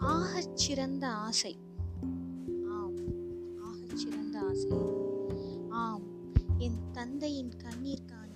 [0.00, 1.56] ஆகச்சிறந்த ஆசை.
[2.70, 2.96] ஆம்
[3.62, 4.70] ஆகச்சிறந்த ஆசை.
[5.68, 6.02] ஆம்
[6.58, 8.34] என் தந்தையின் கண்ணீர்க்கான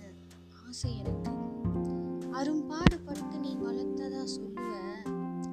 [0.67, 1.31] ஆசை எனக்கு.
[2.33, 4.71] அரும்பாடுபட்டு நீ வளர்த்ததா சொல்லுவ.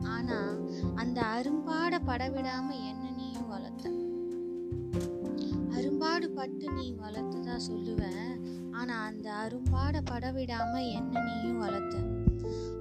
[0.04, 0.56] ஆனா
[0.96, 3.90] அந்த அரும்பாட படவிடாம என்ன நீயும் வளர்த்த?
[5.72, 8.04] அரும்பாடு பட்டு நீ வளர்த்ததா சொல்லுவ.
[8.72, 12.11] ஆனா அந்த அரும்பாட படவிடாம என்ன நீயும் வளர்த்த?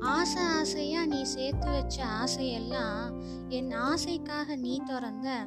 [0.00, 5.46] ஆசை ஆசையாக நீ சேர்த்து வச்ச ஆசையெல்லாம் என் ஆசைக்காக நீ திறந்த.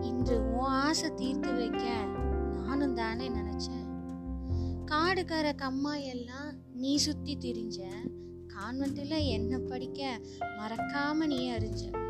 [0.00, 1.90] இன்று உன் ஆசை தீர்த்து வைக்க
[2.64, 3.84] நானும் தானே நினச்சேன்.
[4.84, 5.54] காடு கரை
[6.02, 7.82] எல்லாம் நீ சுத்தி திரிஞ்ச.
[8.46, 12.04] கான்வெண்ட்டில் என்ன படிக்க மறக்காம நீ அறிஞ்ச.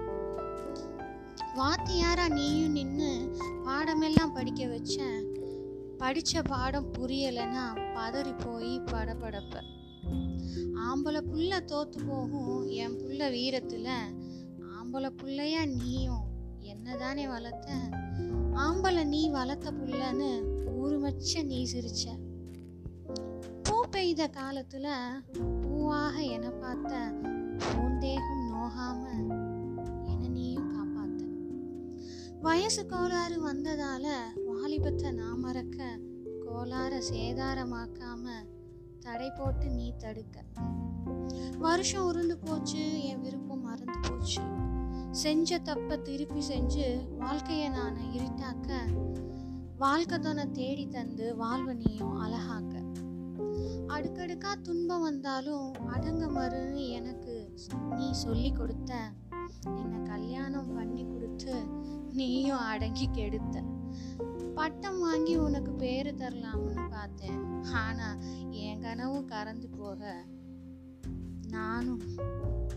[1.56, 5.04] வாத்தியாரா நீயும் நின்று பாடமெல்லாம் படிக்க வச்ச.
[5.98, 7.64] படித்த பாடம் புரியலைன்னா
[7.94, 9.62] பதறி போய் படபடப்ப.
[10.78, 13.88] ஆம்பளை புள்ள தோத்து போகும் என் புள்ள வீரத்துல
[14.60, 16.24] ஆம்பளை புள்ளையா நீயும்.
[16.60, 17.72] என்னதானே வளர்த்த?
[18.54, 20.30] ஆம்பளை நீ வளர்த்த புள்ளன்னு
[20.82, 22.04] உருமச்ச நீ சிரிச்ச.
[23.62, 24.86] பூ பெய்த காலத்துல
[25.62, 27.12] பூவாக என பார்த்த
[27.58, 29.02] பூந்தேகம் நோகாம
[30.06, 31.22] என நீயும் காப்பாத்த.
[32.40, 34.06] வயசு கோளாறு வந்ததால
[34.46, 35.98] வாலிபத்தை நான் மறக்க
[36.44, 38.28] கோளாற சேதாரமாக்காம
[39.06, 40.36] தடை போட்டு நீ தடுக்க.
[41.58, 44.42] வருஷம் உருந்து போச்சு என் விருப்பம் மறந்து போச்சு.
[45.10, 46.86] செஞ்ச தப்ப திருப்பி செஞ்சு
[47.20, 48.70] வாழ்க்கைய நான் இருட்டாக்க
[49.78, 52.74] வாழ்க்கை தானே தேடி தந்து வாழ்வை நீயும் அழகாக்க.
[53.94, 57.34] அடுக்கடுக்கா துன்பம் வந்தாலும் அடங்க மறுன்னு எனக்கு
[57.96, 58.92] நீ சொல்லி கொடுத்த
[59.82, 61.54] என்னை கல்யாணம் பண்ணி கொடுத்து
[62.12, 63.56] நீயும் அடங்கி கெடுத்த.
[64.58, 67.40] பட்டம் வாங்கி உனக்கு பேரு தரலாம்னு பார்த்தேன்.
[67.82, 68.08] ஆனா
[68.50, 70.14] என் கனவும் கறந்து போக
[71.48, 72.02] நானும்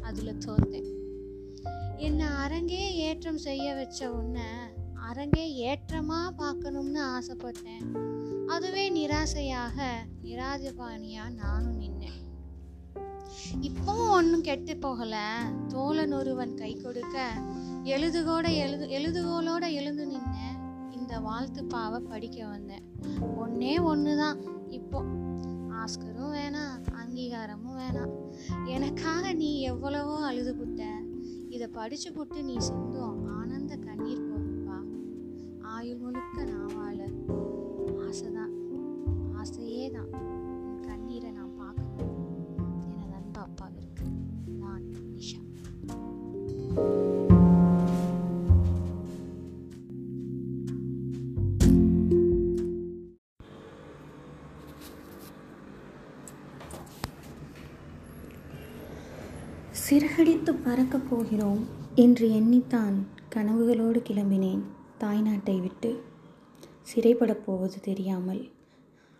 [0.01, 0.89] அதுல தோத்தேன்.
[1.97, 4.49] என்னை அரங்கே ஏற்றம் செய்ய வச்ச உன்னை
[5.09, 7.85] அரங்கே ஏற்றமா பார்க்கணும்னு ஆசைப்பட்டேன்.
[8.47, 9.87] அதுவே நிராசையாக
[10.23, 12.19] நிராஜபாணியா நானும் நின்னேன்.
[13.67, 15.15] இப்பவும் ஒன்றும் கெட்டு போகல.
[15.67, 17.17] தோழன் ஒருவன் கை கொடுக்க
[17.83, 20.48] எழுதுகோட எழுது எழுதுகோலோட எழுந்து நின்னேன்.
[21.09, 22.83] இந்த வாழ்த்து பாவை படிக்க வந்தேன்.
[23.37, 24.37] ஒன்றே ஒன்று தான்
[24.69, 24.99] இப்போ
[25.79, 28.11] ஆஸ்கரும் வேணாம் அங்கீகாரமும் வேணாம்.
[28.65, 30.81] எனக்காக நீ எவ்வளவோ அழுது புட்ட.
[31.49, 34.77] இதை படிச்சு புட்டு நீ சிந்தும் ஆனந்த கண்ணீர் போதும்பா
[35.75, 36.68] ஆயுள் முழுக்க நான்
[59.89, 62.93] சிறகடித்து பறக்கப் போகிறோம் என்று எண்ணித்தான்
[63.35, 64.59] கனவுகளோடு கிளம்பினேன்
[64.99, 66.01] தாய்நாட்டை விட்டு.
[66.81, 68.49] சிறைப்படப் போவது தெரியாமல்.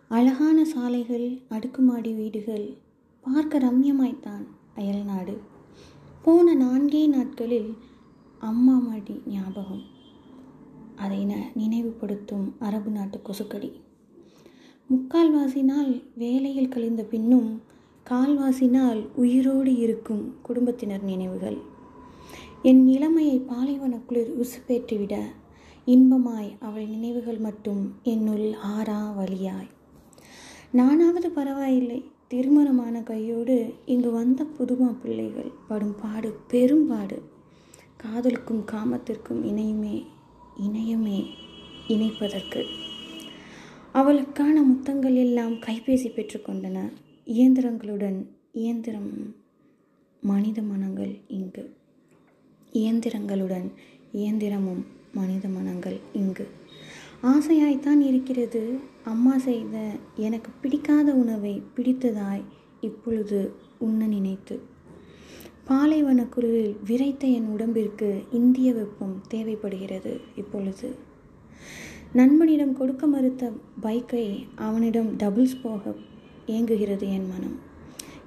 [0.08, 2.78] அழகான சாலைகள் அடுக்குமாடி வீடுகள்
[3.22, 5.42] பார்க்க ரம்யமாய்த்தான் அயல்நாடு.
[6.22, 7.76] போன நான்கே நாட்களில்
[8.40, 9.84] அம்மா மாடி ஞாபகம்.
[10.96, 13.72] அதை ந நினைவுபடுத்தும் அரபு நாட்டு கொசுக்கடி.
[14.90, 17.62] முக்கால்வாசினால் வேலையில் கழிந்த பின்னும்
[18.10, 21.58] கால்வாசினால் உயிரோடு இருக்கும் குடும்பத்தினர் நினைவுகள்.
[22.64, 25.18] என் இளமையை பாலைவன குளிர் உசுப்பேற்றிவிட
[25.86, 29.68] இன்பமாய் அவள் நினைவுகள் மட்டும் என்னுள் ஆறா வழியாய்.
[30.72, 32.12] நானாவது பரவாயில்லை.
[32.28, 37.22] திருமணமான கையோடு இங்கு வந்த புதுமா பிள்ளைகள் படும் பாடு பெரும்பாடு.
[37.98, 40.06] காதலுக்கும் காமத்திற்கும் இணையுமே
[40.62, 41.26] இணையமே
[41.88, 42.66] இணைப்பதற்கு.
[43.92, 46.92] அவளுக்கான முத்தங்கள் எல்லாம் கைபேசி பெற்றுக்கொண்டன
[47.30, 49.36] இயந்திரங்களுடன் இயந்திரம்
[50.22, 51.76] மனித மனங்கள் இங்கு.
[52.74, 53.72] இயந்திரங்களுடன்
[54.14, 54.84] இயந்திரமும்
[55.14, 56.48] மனித மனங்கள் இங்கு.
[57.24, 58.78] ஆசையாய்த்தான் இருக்கிறது.
[59.04, 62.44] அம்மா செய்த எனக்கு பிடிக்காத உணவை பிடித்ததாய்
[62.82, 64.60] இப்பொழுது உண்ண நினைத்து.
[65.66, 70.96] பாலைவன குளிரில் விரைத்த என் உடம்பிற்கு இந்திய வெப்பம் தேவைப்படுகிறது இப்பொழுது.
[72.14, 75.96] நண்பனிடம் கொடுக்க மறுத்த பைக்கை அவனிடம் டபுள்ஸ் போக
[76.50, 77.60] ஏங்குகிறது என் மனம்.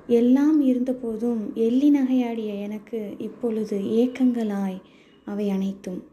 [0.06, 4.80] எல்லாம் இருந்தபோதும் எள்ளி நகையாடிய எனக்கு இப்பொழுது ஏக்கங்களாய்
[5.24, 6.04] அவை அனைத்தும்.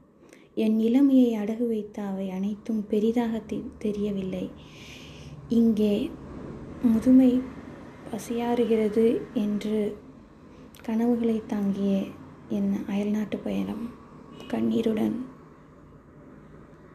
[0.56, 4.50] என் இளமையை அடகு வைத்த அவை அனைத்தும் பெரிதாக தெ- தெரியவில்லை.
[5.50, 6.10] இங்கே
[6.84, 7.42] முதுமை
[8.12, 9.98] பசியாறுகிறது என்று
[10.84, 12.04] கனவுகளை தாங்கிய
[12.50, 13.90] என் அயல்நாட்டு பயணம்.
[14.48, 15.26] கண்ணீருடன்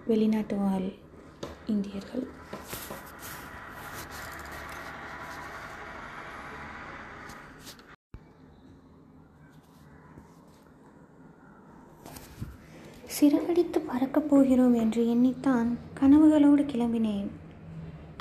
[0.06, 0.92] வெளிநாட்டு வாழ்
[1.66, 2.26] இந்தியர்கள்.
[13.24, 15.66] சிறகடித்து பறக்கப் போகிறோம் என்று எண்ணித்தான்
[16.00, 17.26] கனவுகளோடு கிளம்பினேன்.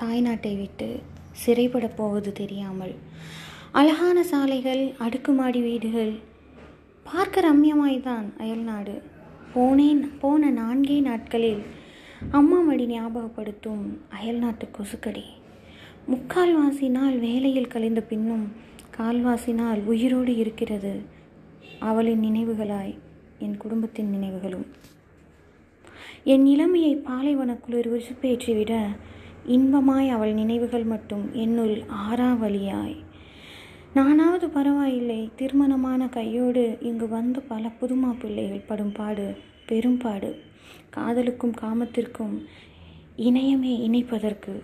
[0.01, 1.00] தாய்நாட்டை விட்டு
[1.45, 2.95] சிறைப்படப் போவது தெரியாமல்.
[3.71, 6.13] அழகான சாலைகள் அடுக்குமாடி வீடுகள்.
[7.03, 9.01] பார்க்க ரம்யமாய்தான் அயல்நாடு.
[9.55, 11.63] போனேன் போன நான்கே நாட்களில்
[12.31, 15.23] அம்மா மடி ஞாபகப்படுத்தும் அயல்நாட்டு கொசுக்கடி.
[16.11, 18.51] முக்கால்வாசி நாள் வேலையில் கழிந்த பின்னும்
[18.97, 21.01] கால்வாசி நாள் உயிரோடு இருக்கிறது
[21.79, 22.97] அவளின் நினைவுகளாய்
[23.39, 24.65] என் குடும்பத்தின் நினைவுகளும்.
[26.25, 28.73] என் இளமையை பாலைவன குளிர் உசுப்பேற்றிவிட
[29.47, 32.95] இன்பமாய் அவள் நினைவுகள் மட்டும் என்னுள் ஆறாவழியாய்
[33.93, 40.41] நானாவது பரவாயில்லை திருமணமான கையோடு இங்கு வந்து பல புதுமா பிள்ளைகள் படும் பாடு பெரும்பாடு
[40.89, 42.35] காதலுக்கும் காமத்திற்கும்
[43.17, 44.63] இணையமே இணைப்பதற்கு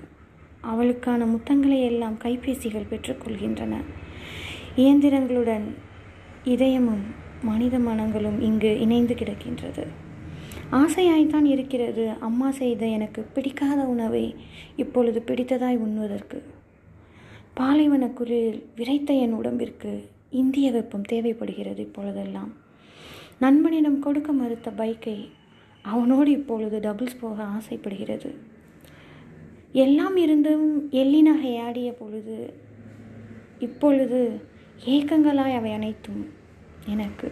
[0.62, 3.84] அவளுக்கான முத்தங்களை எல்லாம் கைபேசிகள் பெற்றுக்கொள்கின்றன
[4.78, 5.68] இயந்திரங்களுடன்
[6.46, 7.06] இதயமும்
[7.42, 9.86] மனித மனங்களும் இங்கு இணைந்து கிடக்கின்றது.
[10.72, 12.10] ஆசையாய்த்தான் இருக்கிறது.
[12.20, 14.36] அம்மா செய்த எனக்கு பிடிக்காத உணவை
[14.76, 16.42] இப்பொழுது பிடித்ததாய் உண்ணுவதற்கு.
[17.54, 22.54] பாலைவன குளிரில் விரைத்த என் உடம்பிற்கு இந்திய வெப்பம் தேவைப்படுகிறது இப்பொழுதெல்லாம்.
[23.40, 25.30] நண்பனிடம் கொடுக்க மறுத்த பைக்கை
[25.82, 28.38] அவனோடு இப்பொழுது டபுள்ஸ் போக ஆசைப்படுகிறது.
[29.72, 32.54] எல்லாம் இருந்தும் எள்ளி நகை ஆடிய பொழுது
[33.60, 34.42] இப்பொழுது
[34.86, 36.30] ஏக்கங்களாய் அவை அனைத்தும்
[36.86, 37.32] எனக்கு.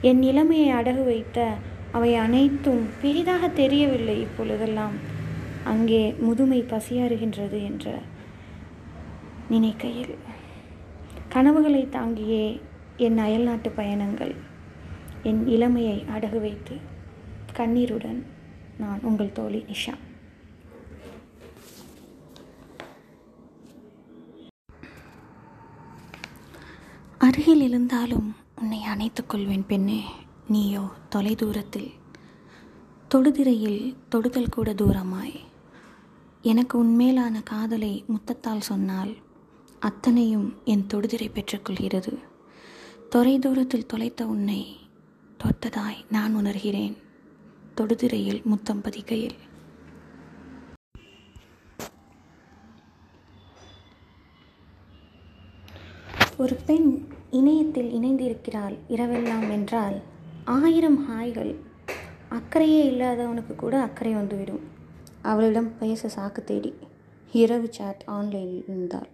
[0.00, 1.54] என் நிலைமையை அடகு வைத்த
[1.96, 4.94] அவை அனைத்தும் பெரிதாக தெரியவில்லை இப்பொழுதெல்லாம்.
[5.72, 7.92] அங்கே முதுமை பசியாறுகின்றது என்ற
[9.48, 10.14] நினைக்கையில்.
[11.34, 12.44] கனவுகளை தாங்கியே
[13.06, 14.34] என் அயல்நாட்டு பயணங்கள்.
[15.22, 16.76] என் இளமையை அடகு வைத்து
[17.52, 18.20] கண்ணீருடன்
[18.78, 19.94] நான் உங்கள் தோழி நிஷா.
[27.18, 28.28] அருகில் இருந்தாலும்
[28.60, 30.02] உன்னை அணைத்துக் கொள்வேன் பெண்ணே.
[30.48, 31.90] நீயோ தொலைதூரத்தில்.
[33.14, 35.34] தொடுதிரையில் தொடுதல் கூட தூரமாய்.
[36.42, 39.14] எனக்கு உன்மேலான காதலை முத்தத்தால் சொன்னால்
[39.80, 42.18] அத்தனையும் என் தொடுதிரை பெற்றுக்கொள்கிறது.
[43.08, 44.76] தொலை தூரத்தில் தொலைத்த உன்னை
[45.44, 46.96] தொட்டதாய் நான் உணர்கிறேன்.
[47.76, 49.36] தொடுதிரையில் முத்தம் பதிக்கையில்.
[56.36, 60.02] ஒரு பெண் இணையத்தில் இணைந்திருக்கிறாள் இரவெல்லாம் என்றால்
[60.44, 61.54] ஆயிரம் ஹாய்கள்.
[62.30, 64.60] அக்கறையே இல்லாதவனுக்கு கூட அக்கறை வந்துவிடும்.
[65.22, 66.74] அவளிடம் பேச சாக்கு தேடி
[67.32, 69.08] இரவு சாட் ஆன்லைனில் இருந்தாள்.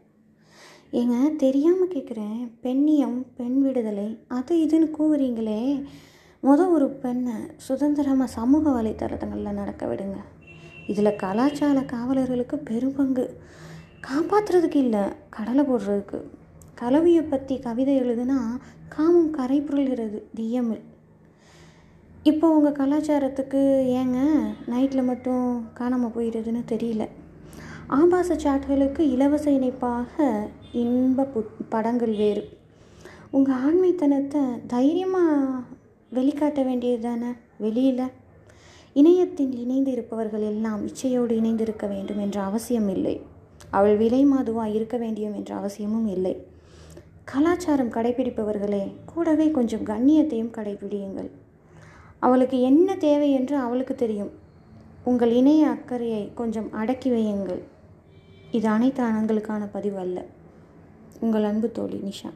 [0.92, 5.84] ஏங்க தெரியாமல் கேட்குறேன் பெண்ணியம் பெண் விடுதலை அது இதுன்னு கூவுறீங்களே.
[6.42, 10.18] முத ஒரு பெண்ணை சுதந்திரமாக சமூக வலைத்தளங்களில் நடக்க விடுங்க.
[10.86, 13.36] இதில் கலாச்சார காவலர்களுக்கு பெரும்பங்கு
[14.08, 16.20] காப்பாற்றுறதுக்கு இல்லை கடலை போடுறதுக்கு.
[16.74, 20.88] கலவியை பற்றி கவிதை எழுதுனா காமம் கரை புரள்கிறது டிஎம்எல்
[22.22, 23.60] இப்போ உங்கள் கலாச்சாரத்துக்கு
[23.98, 24.18] ஏங்க
[24.68, 25.44] நைட்டில் மட்டும்
[25.74, 27.04] காணாமல் போயிடுதுன்னு தெரியல.
[27.86, 32.42] ஆபாச சாட்களுக்கு இலவச இணைப்பாக இன்ப பு படங்கள் வேறு.
[33.30, 35.64] உங்கள் ஆண்மைத்தனத்தை தைரியமாக
[36.12, 38.06] வெளிக்காட்ட வேண்டியது தானே வெளியில்.
[38.92, 43.20] இணையத்தில் இணைந்து இருப்பவர்கள் எல்லாம் இச்சையோடு இணைந்திருக்க வேண்டும் என்ற அவசியம் இல்லை.
[43.70, 46.46] அவள் விலை மாதுவாக இருக்க வேண்டியும் என்ற அவசியமும் இல்லை.
[47.24, 51.30] கலாச்சாரம் கடைபிடிப்பவர்களே கூடவே கொஞ்சம் கண்ணியத்தையும் கடைபிடியுங்கள்.
[52.20, 54.30] அவளுக்கு என்ன தேவை என்று அவளுக்கு தெரியும்.
[55.04, 57.62] உங்கள் இணைய அக்கறையை கொஞ்சம் அடக்கி வையுங்கள்.
[58.50, 60.24] இது அனைத்து ஆண்களுக்கான பதிவு அல்ல.
[61.20, 62.30] உங்கள் அன்பு தோழி நிஷா.